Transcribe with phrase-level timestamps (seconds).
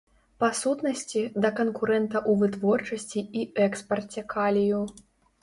[0.43, 4.83] Па сутнасці, да канкурэнта ў вытворчасці і экспарце калію.